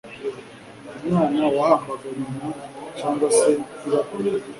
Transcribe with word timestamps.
Umwana 0.99 1.43
wahambaga 1.57 2.07
nyina 2.17 2.47
cyangwa 2.97 3.27
se 3.37 3.49
nyirakuru 3.81 4.23